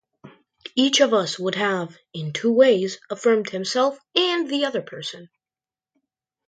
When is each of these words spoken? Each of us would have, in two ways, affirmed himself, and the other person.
Each 0.73 0.99
of 0.99 1.13
us 1.13 1.37
would 1.37 1.53
have, 1.53 1.95
in 2.11 2.33
two 2.33 2.51
ways, 2.51 2.97
affirmed 3.11 3.51
himself, 3.51 3.99
and 4.15 4.49
the 4.49 4.65
other 4.65 4.81
person. 4.81 5.29